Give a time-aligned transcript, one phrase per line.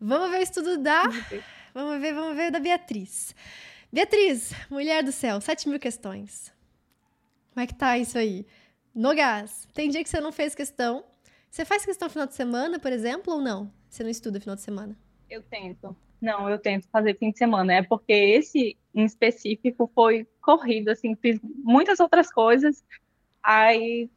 [0.00, 1.04] Vamos ver o estudo da.
[1.74, 3.34] Vamos ver, vamos ver da Beatriz.
[3.92, 6.52] Beatriz, mulher do céu, 7 mil questões.
[7.52, 8.46] Como é que tá isso aí?
[8.94, 9.66] No gás.
[9.74, 11.04] Tem dia que você não fez questão.
[11.50, 13.72] Você faz questão final de semana, por exemplo, ou não?
[13.88, 14.96] Você não estuda final de semana?
[15.28, 15.96] Eu tento.
[16.20, 17.74] Não, eu tento fazer fim de semana.
[17.74, 22.84] É porque esse em específico foi corrido, assim, fiz muitas outras coisas.
[23.42, 24.10] Aí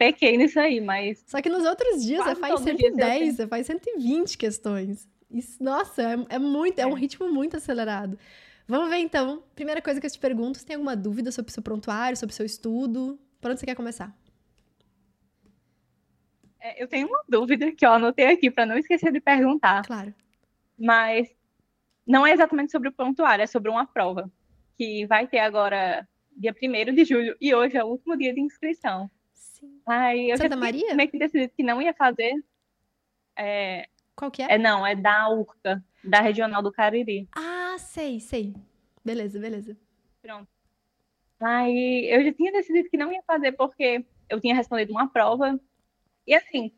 [0.00, 1.22] pequei nisso aí, mas.
[1.26, 5.06] Só que nos outros dias você faz 110, você faz 120 questões.
[5.30, 6.82] Isso, nossa, é, é muito, é.
[6.82, 8.18] é um ritmo muito acelerado.
[8.66, 9.44] Vamos ver então.
[9.54, 12.32] Primeira coisa que eu te pergunto: você tem alguma dúvida sobre o seu prontuário, sobre
[12.32, 13.20] o seu estudo?
[13.42, 14.16] Por onde você quer começar?
[16.58, 19.84] É, eu tenho uma dúvida que eu anotei aqui para não esquecer de perguntar.
[19.84, 20.14] Claro.
[20.78, 21.28] Mas
[22.06, 24.30] não é exatamente sobre o prontuário, é sobre uma prova
[24.78, 28.40] que vai ter agora dia 1 de julho e hoje é o último dia de
[28.40, 29.10] inscrição.
[29.40, 29.80] Sim.
[29.86, 30.94] Aí eu Santa já Maria?
[30.94, 32.34] meio que decidido que não ia fazer.
[33.36, 34.52] É, Qual que é?
[34.52, 37.26] é não, é da URCA, da Regional do Cariri.
[37.34, 38.54] Ah, sei, sei.
[39.02, 39.76] Beleza, beleza.
[40.20, 40.48] Pronto.
[41.40, 45.58] Aí eu já tinha decidido que não ia fazer porque eu tinha respondido uma prova.
[46.26, 46.70] E assim,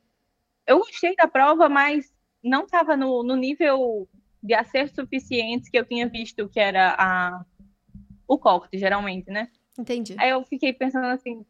[0.64, 4.08] eu gostei da prova, mas não estava no, no nível
[4.41, 7.44] de acerto suficiente que eu tinha visto que era a,
[8.28, 9.50] o COCT, geralmente, né?
[9.76, 10.14] Entendi.
[10.19, 11.44] Aí eu fiquei pensando assim,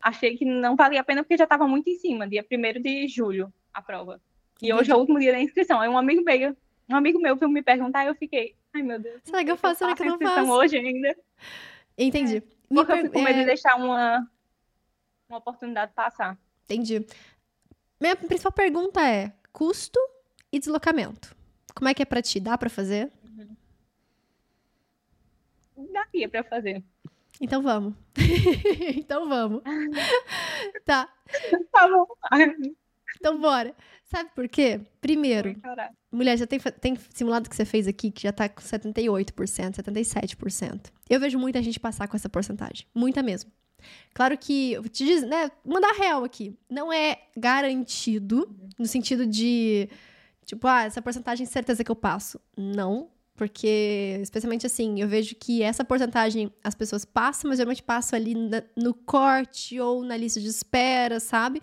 [0.00, 3.08] achei que não valia a pena porque já estava muito em cima, dia 1 de
[3.08, 4.20] julho, a prova.
[4.62, 5.80] E hoje é o último dia da inscrição.
[5.80, 6.56] Aí um amigo meu,
[6.88, 9.20] um amigo meu veio me perguntar e eu fiquei, ai meu Deus.
[9.24, 9.78] Será que eu faço?
[9.78, 10.50] Será que eu não faço?
[10.50, 11.16] hoje ainda?
[11.96, 12.42] Entendi.
[12.70, 14.30] Me Porque eu per- fico com medo é, de deixar uma,
[15.28, 16.38] uma oportunidade passar.
[16.64, 17.04] Entendi.
[18.00, 19.98] Minha principal pergunta é custo
[20.52, 21.34] e deslocamento.
[21.74, 22.38] Como é que é pra ti?
[22.40, 23.10] Dá pra fazer?
[25.92, 26.84] Daria pra fazer.
[27.40, 27.94] Então vamos.
[28.96, 29.62] então vamos.
[30.84, 31.08] tá,
[31.72, 32.06] Tá bom.
[33.16, 33.74] então bora.
[34.04, 34.80] Sabe por quê?
[35.00, 35.94] Primeiro, Caralho.
[36.10, 40.90] mulher, já tem, tem simulado que você fez aqui que já tá com 78%, 77%.
[41.08, 42.86] Eu vejo muita gente passar com essa porcentagem.
[42.94, 43.50] Muita mesmo.
[44.12, 46.58] Claro que, eu vou te dizer, né, mandar real aqui.
[46.68, 49.88] Não é garantido no sentido de,
[50.44, 52.40] tipo, ah, essa porcentagem certeza que eu passo.
[52.56, 53.08] Não,
[53.40, 58.34] porque, especialmente assim, eu vejo que essa porcentagem as pessoas passam, mas geralmente passam ali
[58.34, 61.62] na- no corte ou na lista de espera, sabe?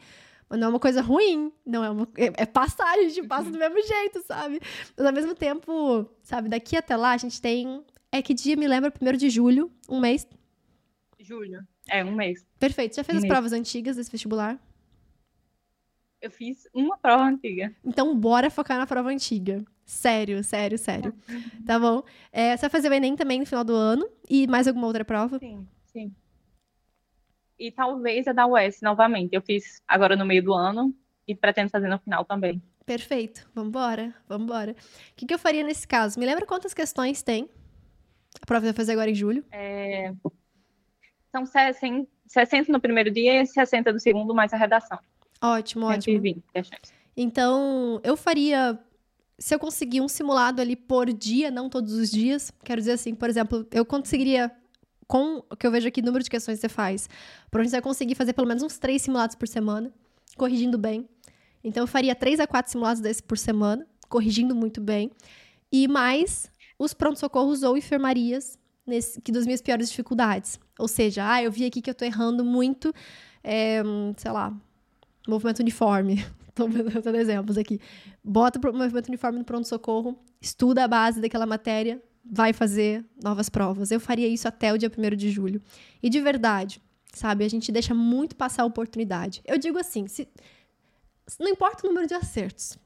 [0.49, 2.07] Mas não é uma coisa ruim, não é uma.
[2.17, 4.59] É, é passar, a gente passa do mesmo jeito, sabe?
[4.97, 7.83] Mas ao mesmo tempo, sabe, daqui até lá a gente tem.
[8.11, 8.89] É que dia me lembra?
[8.89, 10.27] Primeiro de julho, um mês.
[11.19, 11.59] Julho.
[11.87, 12.43] É, um mês.
[12.57, 12.95] Perfeito.
[12.95, 13.31] Já fez as Mês.
[13.31, 14.59] provas antigas desse vestibular?
[16.19, 17.71] Eu fiz uma prova antiga.
[17.85, 19.63] Então, bora focar na prova antiga.
[19.87, 21.13] Sério, sério, sério.
[21.65, 22.03] Tá bom?
[22.29, 24.05] É, você vai fazer o Enem também no final do ano?
[24.29, 25.39] E mais alguma outra prova?
[25.39, 26.13] Sim, sim.
[27.57, 29.33] E talvez a da UES novamente.
[29.33, 30.93] Eu fiz agora no meio do ano
[31.25, 32.61] e pretendo fazer no final também.
[32.85, 33.49] Perfeito.
[33.55, 34.73] Vambora, vambora.
[34.73, 36.19] O que, que eu faria nesse caso?
[36.19, 37.49] Me lembra quantas questões tem?
[38.41, 39.43] A prova vai fazer agora em julho.
[39.51, 40.13] É,
[41.31, 44.99] São 60, 60 no primeiro dia e 60 do segundo, mais a redação.
[45.41, 46.17] Ótimo, ótimo.
[46.17, 46.93] 120 questões.
[47.15, 48.77] Então, eu faria.
[49.39, 53.13] Se eu conseguir um simulado ali por dia, não todos os dias, quero dizer assim,
[53.13, 54.51] por exemplo, eu conseguiria,
[55.07, 57.07] com o que eu vejo aqui, número de questões que você faz,
[57.51, 59.91] provavelmente você vai conseguir fazer pelo menos uns três simulados por semana,
[60.35, 61.07] corrigindo bem.
[61.63, 65.11] Então, eu faria três a quatro simulados desses por semana, corrigindo muito bem.
[65.71, 66.49] E mais
[66.79, 70.59] os pronto-socorros ou enfermarias nesse, que das minhas piores dificuldades.
[70.79, 72.93] Ou seja, ah, eu vi aqui que eu tô errando muito,
[73.43, 73.83] é,
[74.15, 74.55] sei lá,
[75.27, 76.25] movimento uniforme.
[76.57, 76.67] Tô
[77.01, 77.79] dando exemplos aqui.
[78.23, 83.91] Bota o movimento uniforme no pronto-socorro, estuda a base daquela matéria, vai fazer novas provas.
[83.91, 85.61] Eu faria isso até o dia 1 de julho.
[86.01, 86.81] E de verdade,
[87.13, 89.41] sabe, a gente deixa muito passar a oportunidade.
[89.45, 90.27] Eu digo assim, se,
[91.39, 92.77] não importa o número de acertos.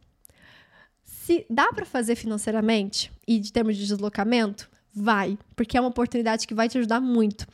[1.03, 6.45] Se dá para fazer financeiramente e de termos de deslocamento, vai, porque é uma oportunidade
[6.45, 7.47] que vai te ajudar muito.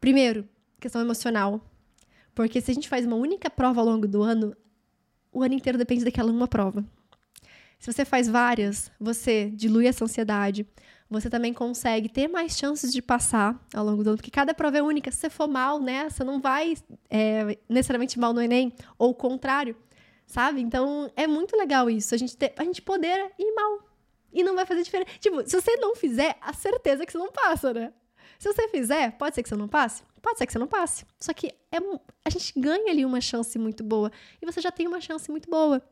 [0.00, 0.48] Primeiro,
[0.80, 1.60] questão emocional.
[2.34, 4.56] Porque se a gente faz uma única prova ao longo do ano,
[5.32, 6.84] o ano inteiro depende daquela uma prova.
[7.78, 10.66] Se você faz várias, você dilui essa ansiedade.
[11.08, 14.78] Você também consegue ter mais chances de passar ao longo do ano, porque cada prova
[14.78, 15.10] é única.
[15.10, 16.74] Se você for mal nessa, não vai
[17.08, 19.74] é, necessariamente mal no Enem, ou o contrário,
[20.26, 20.60] sabe?
[20.60, 23.88] Então é muito legal isso, a gente, ter, a gente poder ir mal.
[24.32, 25.10] E não vai fazer diferença.
[25.18, 27.92] Tipo, se você não fizer, a certeza é que você não passa, né?
[28.40, 30.02] Se você fizer, pode ser que você não passe?
[30.22, 31.04] Pode ser que você não passe.
[31.20, 31.76] Só que é,
[32.24, 34.10] a gente ganha ali uma chance muito boa.
[34.40, 35.82] E você já tem uma chance muito boa.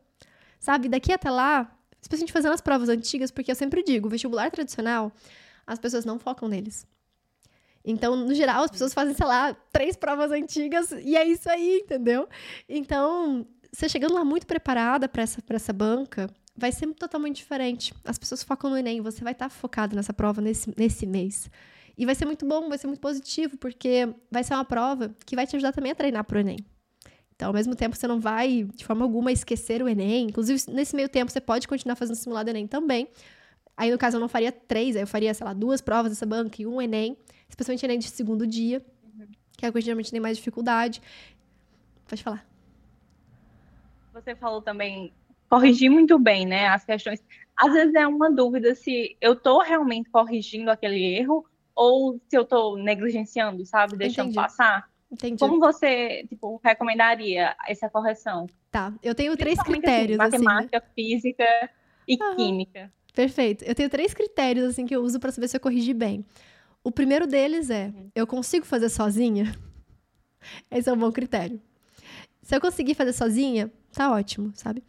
[0.59, 0.89] Sabe?
[0.89, 5.11] Daqui até lá, especialmente fazendo as provas antigas, porque eu sempre digo, o vestibular tradicional,
[5.67, 6.87] as pessoas não focam neles.
[7.85, 11.81] Então, no geral, as pessoas fazem, sei lá, três provas antigas e é isso aí,
[11.83, 12.27] entendeu?
[12.67, 17.93] Então, você chegando lá muito preparada para essa, essa banca, vai ser totalmente diferente.
[18.03, 21.47] As pessoas focam no Enem, você vai estar focado nessa prova nesse, nesse mês.
[21.99, 25.35] E vai ser muito bom, vai ser muito positivo, porque vai ser uma prova que
[25.35, 26.55] vai te ajudar também a treinar para o Enem.
[27.35, 30.27] Então, ao mesmo tempo, você não vai, de forma alguma, esquecer o Enem.
[30.27, 33.09] Inclusive, nesse meio tempo, você pode continuar fazendo simulado Enem também.
[33.75, 36.25] Aí, no caso, eu não faria três, aí eu faria, sei lá, duas provas dessa
[36.25, 37.17] banca e um Enem,
[37.49, 38.81] especialmente Enem de segundo dia,
[39.57, 41.01] que é o que geralmente tem mais dificuldade.
[42.07, 42.47] Pode falar.
[44.13, 45.11] Você falou também
[45.49, 47.21] corrigir muito bem, né, as questões.
[47.57, 51.45] Às vezes é uma dúvida se eu estou realmente corrigindo aquele erro
[51.79, 54.35] ou se eu estou negligenciando, sabe, deixando Entendi.
[54.35, 54.89] passar.
[55.09, 55.39] Entendi.
[55.39, 58.47] Como você, tipo, recomendaria essa correção?
[58.69, 60.53] Tá, eu tenho três Principalmente, critérios, assim, assim, né?
[60.53, 61.69] matemática, física
[62.05, 62.35] e Aham.
[62.35, 62.93] química.
[63.13, 63.63] Perfeito.
[63.63, 66.25] Eu tenho três critérios, assim, que eu uso pra saber se eu corrigi bem.
[66.83, 69.45] O primeiro deles é, eu consigo fazer sozinha?
[70.69, 71.61] Esse é um bom critério.
[72.41, 74.83] Se eu conseguir fazer sozinha, tá ótimo, sabe?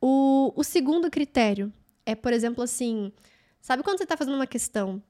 [0.00, 1.70] O, o segundo critério
[2.06, 3.12] é, por exemplo, assim,
[3.60, 5.02] sabe quando você tá fazendo uma questão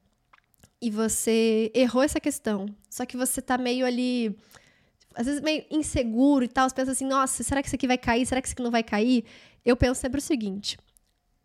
[0.83, 4.37] e você errou essa questão, só que você tá meio ali,
[5.15, 7.97] às vezes meio inseguro e tal, você pensa assim, nossa, será que isso aqui vai
[7.97, 8.25] cair?
[8.25, 9.23] Será que isso aqui não vai cair?
[9.63, 10.77] Eu penso sempre o seguinte,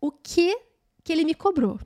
[0.01, 0.59] o que
[1.05, 1.79] que ele me cobrou?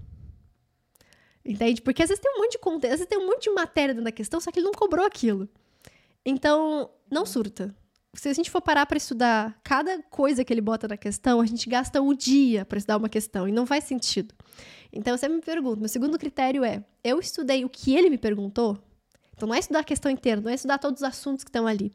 [1.46, 1.80] Entende?
[1.80, 3.94] Porque às vezes tem um monte de conteúdo, às vezes tem um monte de matéria
[3.94, 5.48] dentro da questão, só que ele não cobrou aquilo.
[6.26, 7.76] Então, não surta.
[8.16, 11.46] Se a gente for parar para estudar cada coisa que ele bota na questão, a
[11.46, 14.34] gente gasta um dia para estudar uma questão e não faz sentido.
[14.92, 18.78] Então, sempre me pergunto, meu segundo critério é, eu estudei o que ele me perguntou?
[19.36, 21.66] Então, não é estudar a questão inteira, não é estudar todos os assuntos que estão
[21.66, 21.92] ali.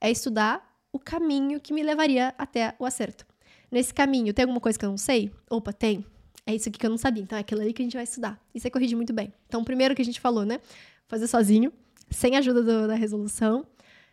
[0.00, 3.24] É estudar o caminho que me levaria até o acerto.
[3.70, 5.32] Nesse caminho, tem alguma coisa que eu não sei?
[5.48, 6.04] Opa, tem.
[6.44, 7.22] É isso aqui que eu não sabia.
[7.22, 8.38] Então, é aquilo ali que a gente vai estudar.
[8.52, 9.32] E você corrige muito bem.
[9.46, 10.58] Então, primeiro que a gente falou, né?
[11.06, 11.72] Fazer sozinho,
[12.10, 13.64] sem ajuda do- da resolução.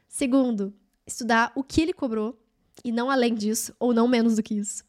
[0.07, 0.71] Segundo,
[1.09, 2.39] estudar o que ele cobrou
[2.83, 4.83] e não além disso, ou não menos do que isso.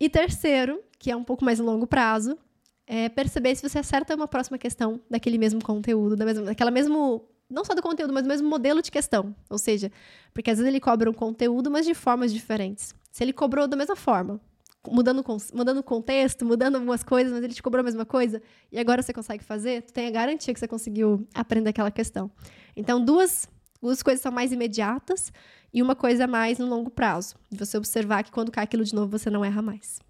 [0.00, 2.38] E terceiro, que é um pouco mais longo prazo,
[2.86, 7.28] é perceber se você acerta uma próxima questão daquele mesmo conteúdo, da mesma, daquela mesmo.
[7.48, 9.34] Não só do conteúdo, mas do mesmo modelo de questão.
[9.50, 9.92] Ou seja,
[10.32, 12.94] porque às vezes ele cobra um conteúdo, mas de formas diferentes.
[13.12, 14.40] Se ele cobrou da mesma forma,
[14.88, 18.42] mudando, mudando o contexto, mudando algumas coisas, mas ele te cobrou a mesma coisa,
[18.72, 22.30] e agora você consegue fazer, tu tem a garantia que você conseguiu aprender aquela questão.
[22.76, 23.46] Então, duas,
[23.84, 25.32] duas coisas são mais imediatas
[25.72, 27.34] e uma coisa mais no longo prazo.
[27.50, 30.00] De você observar que quando cai aquilo de novo, você não erra mais.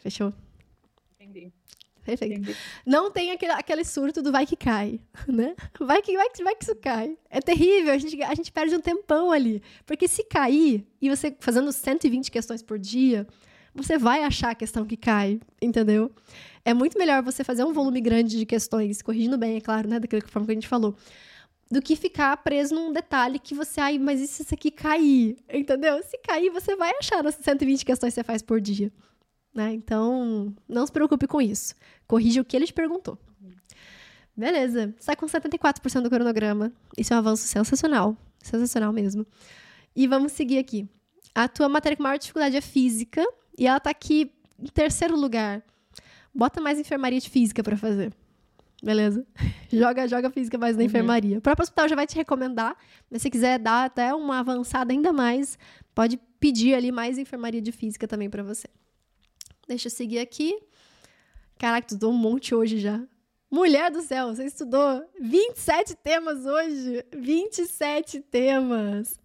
[0.00, 0.32] Fechou?
[1.18, 1.52] Entendi.
[2.04, 2.34] Perfeito.
[2.34, 2.56] entendi.
[2.84, 5.54] Não tem aquele, aquele surto do vai que cai, né?
[5.78, 7.16] Vai que, vai que, vai que isso cai.
[7.30, 9.62] É terrível, a gente, a gente perde um tempão ali.
[9.86, 13.26] Porque se cair, e você fazendo 120 questões por dia,
[13.74, 16.10] você vai achar a questão que cai, entendeu?
[16.64, 20.00] É muito melhor você fazer um volume grande de questões, corrigindo bem, é claro, né?
[20.00, 20.96] Daquela forma que a gente falou.
[21.74, 25.36] Do que ficar preso num detalhe que você, ai, mas e se isso aqui cair?
[25.52, 26.00] Entendeu?
[26.04, 28.92] Se cair, você vai achar nas 120 questões que você faz por dia.
[29.52, 29.72] Né?
[29.72, 31.74] Então, não se preocupe com isso.
[32.06, 33.18] Corrija o que ele te perguntou.
[34.36, 34.94] Beleza.
[35.04, 36.72] Tá com 74% do cronograma.
[36.96, 38.16] Isso é um avanço sensacional.
[38.40, 39.26] Sensacional mesmo.
[39.96, 40.88] E vamos seguir aqui.
[41.34, 43.26] A tua matéria com maior dificuldade é física.
[43.58, 44.30] E ela tá aqui
[44.60, 45.60] em terceiro lugar.
[46.32, 48.14] Bota mais enfermaria de física pra fazer.
[48.84, 49.26] Beleza?
[49.72, 50.86] joga, joga física mais na Uhum.
[50.86, 51.38] enfermaria.
[51.38, 52.76] O próprio hospital já vai te recomendar.
[53.10, 55.58] Mas se quiser dar até uma avançada ainda mais,
[55.94, 58.68] pode pedir ali mais enfermaria de física também pra você.
[59.66, 60.58] Deixa eu seguir aqui.
[61.58, 63.00] Caraca, tu estudou um monte hoje já.
[63.54, 67.04] Mulher do céu, você estudou 27 temas hoje.
[67.14, 69.16] 27 temas.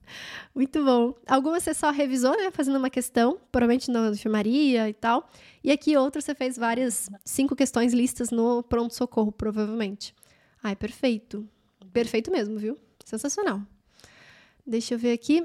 [0.54, 1.16] Muito bom.
[1.26, 2.52] Algumas você só revisou, né?
[2.52, 5.28] Fazendo uma questão, provavelmente na enfermaria e tal.
[5.64, 10.14] E aqui outras você fez várias, cinco questões listas no pronto-socorro, provavelmente.
[10.62, 11.44] Ai, perfeito.
[11.92, 12.78] Perfeito mesmo, viu?
[13.04, 13.60] Sensacional.
[14.64, 15.44] Deixa eu ver aqui.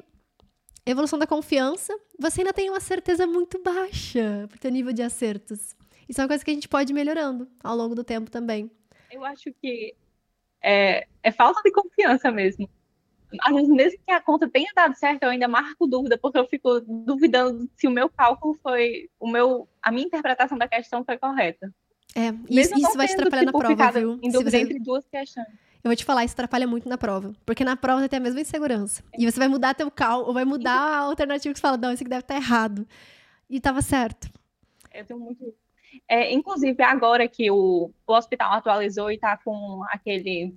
[0.84, 1.98] Evolução da confiança.
[2.18, 5.74] Você ainda tem uma certeza muito baixa pro teu nível de acertos.
[6.08, 8.70] Isso é uma coisa que a gente pode ir melhorando ao longo do tempo também.
[9.10, 9.94] Eu acho que
[10.62, 12.68] é, é falta de confiança mesmo.
[13.40, 16.46] Às vezes, mesmo que a conta tenha dado certo, eu ainda marco dúvida, porque eu
[16.46, 21.18] fico duvidando se o meu cálculo foi, o meu, a minha interpretação da questão foi
[21.18, 21.72] correta.
[22.14, 24.20] É, isso, isso vai atrapalhar na prova, viu?
[24.22, 25.46] Em dúvida você- entre duas questões.
[25.82, 27.34] Eu vou te falar, isso atrapalha muito na prova.
[27.44, 29.02] Porque na prova você tem a mesma insegurança.
[29.18, 31.90] E você vai mudar teu cálculo, ou vai mudar a alternativa que você fala, não,
[31.92, 32.86] esse aqui deve estar errado.
[33.50, 34.30] E tava certo.
[34.94, 35.52] Eu tenho muito.
[36.08, 40.54] É, inclusive, agora que o, o hospital atualizou e está com aquele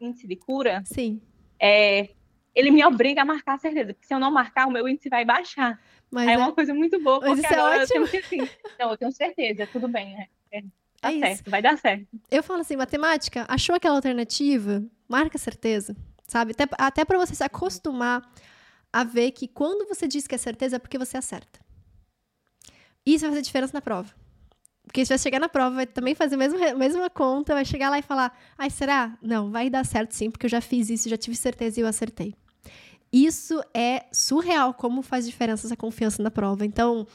[0.00, 1.20] índice de cura, Sim.
[1.60, 2.10] é,
[2.54, 5.08] ele me obriga a marcar a certeza, porque se eu não marcar, o meu índice
[5.08, 5.80] vai baixar.
[6.10, 8.08] Mas é, é uma coisa muito boa, porque isso é agora eu ótimo.
[8.08, 10.26] tenho que assim, não, eu tenho certeza, tudo bem, né?
[10.52, 10.62] É,
[11.00, 11.20] tá É isso.
[11.20, 12.06] certo, vai dar certo.
[12.30, 14.84] eu falo assim, matemática, achou aquela alternativa?
[15.08, 15.96] Marca certeza,
[16.26, 16.52] sabe?
[16.52, 18.22] Até, até para você se acostumar
[18.92, 21.60] a ver que quando você diz que é certeza é porque você acerta.
[23.06, 24.12] Isso vai fazer diferença na prova.
[24.82, 27.90] Porque você vai chegar na prova, vai também fazer a mesma, mesma conta, vai chegar
[27.90, 29.16] lá e falar: ai, será?
[29.22, 31.86] Não, vai dar certo sim, porque eu já fiz isso, já tive certeza e eu
[31.86, 32.34] acertei.
[33.12, 36.66] Isso é surreal, como faz diferença essa confiança na prova.
[36.66, 37.06] Então,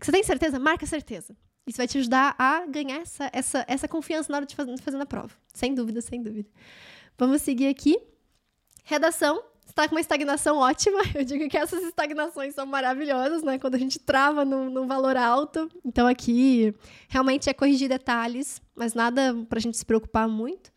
[0.00, 0.58] você tem certeza?
[0.58, 1.36] Marca certeza.
[1.66, 4.82] Isso vai te ajudar a ganhar essa, essa, essa confiança na hora de fazer, de
[4.82, 5.30] fazer na prova.
[5.52, 6.48] Sem dúvida, sem dúvida.
[7.16, 7.96] Vamos seguir aqui.
[8.84, 9.42] Redação
[9.74, 11.00] está com uma estagnação ótima.
[11.14, 13.58] Eu digo que essas estagnações são maravilhosas, né?
[13.58, 15.68] Quando a gente trava num, num valor alto.
[15.84, 16.72] Então, aqui
[17.08, 20.72] realmente é corrigir detalhes, mas nada para a gente se preocupar muito.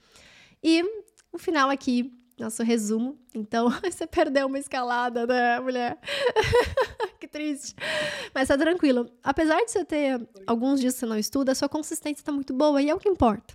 [0.63, 0.83] E
[1.31, 3.19] o final aqui, nosso resumo.
[3.35, 5.99] Então, você perdeu uma escalada, né, mulher?
[7.19, 7.75] que triste.
[8.33, 9.07] Mas tá tranquilo.
[9.23, 12.51] Apesar de você ter alguns dias que você não estuda, a sua consistência tá muito
[12.51, 13.53] boa e é o que importa.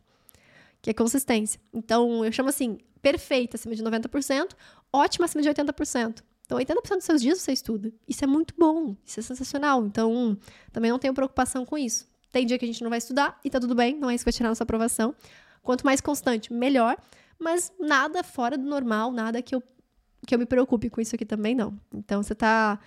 [0.82, 1.60] Que é consistência.
[1.72, 4.50] Então, eu chamo assim, perfeita acima de 90%,
[4.92, 6.22] ótima acima de 80%.
[6.44, 7.92] Então, 80% dos seus dias você estuda.
[8.06, 9.86] Isso é muito bom, isso é sensacional.
[9.86, 10.36] Então,
[10.70, 12.06] também não tenho preocupação com isso.
[12.30, 14.24] Tem dia que a gente não vai estudar e tá tudo bem, não é isso
[14.24, 15.14] que vai tirar nossa aprovação.
[15.62, 16.96] Quanto mais constante, melhor.
[17.38, 19.62] Mas nada fora do normal, nada que eu,
[20.26, 21.78] que eu me preocupe com isso aqui também, não.
[21.92, 22.78] Então, você tá,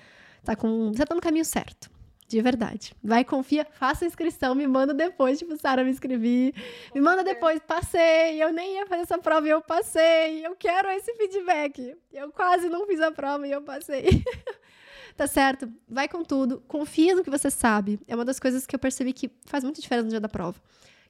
[0.43, 0.91] tá com.
[0.93, 1.89] Você tá no caminho certo.
[2.27, 2.95] De verdade.
[3.03, 6.53] Vai, confia, faça a inscrição, me manda depois, tipo, Sara, me inscrevi.
[6.93, 10.45] Me manda depois, passei, eu nem ia fazer essa prova e eu passei.
[10.45, 11.95] Eu quero esse feedback.
[12.11, 14.23] Eu quase não fiz a prova e eu passei.
[15.15, 15.71] tá certo?
[15.87, 17.99] Vai com tudo, confia no que você sabe.
[18.07, 20.59] É uma das coisas que eu percebi que faz muita diferença no dia da prova.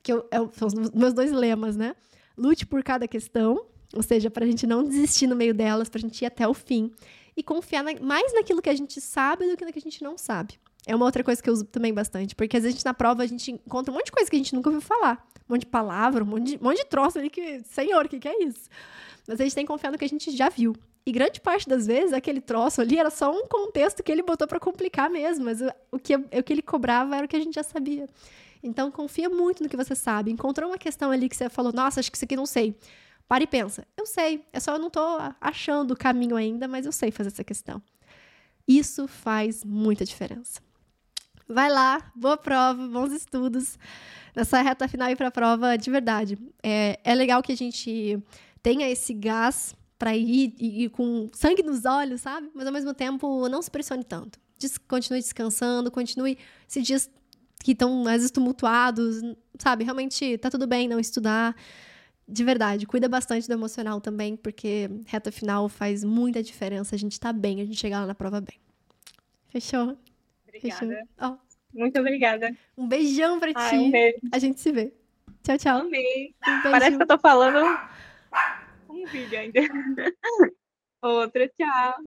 [0.03, 1.95] Que eu, eu, são os meus dois lemas, né?
[2.38, 6.22] Lute por cada questão, ou seja, pra gente não desistir no meio delas, pra gente
[6.22, 6.91] ir até o fim.
[7.38, 10.03] E confiar na, mais naquilo que a gente sabe do que no que a gente
[10.03, 10.60] não sabe.
[10.88, 13.25] É uma outra coisa que eu uso também bastante, porque às vezes na prova a
[13.25, 15.27] gente encontra um monte de coisa que a gente nunca ouviu falar.
[15.50, 18.10] Um monte de palavra, um monte de, um monte de troço ali que, senhor, o
[18.10, 18.70] que, que é isso?
[19.27, 20.75] Mas a gente tem que confiar no que a gente já viu.
[21.06, 24.48] E grande parte das vezes, aquele troço ali era só um contexto que ele botou
[24.48, 27.39] para complicar mesmo, mas o, o, que, o que ele cobrava era o que a
[27.39, 28.08] gente já sabia.
[28.63, 30.32] Então, confia muito no que você sabe.
[30.32, 32.75] Encontrou uma questão ali que você falou, nossa, acho que isso aqui não sei.
[33.27, 33.88] Para e pensa.
[33.96, 35.00] Eu sei, é só eu não tô
[35.39, 37.82] achando o caminho ainda, mas eu sei fazer essa questão.
[38.68, 40.64] Isso faz muita diferença.
[41.47, 43.77] Vai lá, boa prova, bons estudos.
[44.35, 46.37] Nessa reta final e para a prova, de verdade.
[46.61, 48.19] É, é legal que a gente
[48.61, 52.49] tenha esse gás para ir, ir, com sangue nos olhos, sabe?
[52.53, 54.39] Mas ao mesmo tempo, não se pressione tanto.
[54.57, 56.37] Des continue descansando, continue
[56.67, 57.09] esses dias
[57.63, 59.21] que estão às vezes tumultuados,
[59.59, 59.83] sabe?
[59.83, 61.55] Realmente tá tudo bem não estudar.
[62.27, 66.95] De verdade, cuida bastante do emocional também, porque reta final faz muita diferença.
[66.95, 68.59] A gente tá bem, a gente chegar lá na prova bem.
[69.49, 69.95] Fechou?
[70.57, 71.07] Obrigada.
[71.21, 71.38] Oh.
[71.74, 72.55] Muito obrigada.
[72.77, 73.75] Um beijão pra Ai, ti.
[73.75, 74.17] Um beijo.
[74.31, 74.93] A gente se vê.
[75.43, 75.79] Tchau, tchau.
[75.81, 76.33] Amei.
[76.47, 77.59] Um Parece que eu tô falando
[78.89, 79.59] um vídeo ainda.
[81.01, 81.95] Outra, tchau.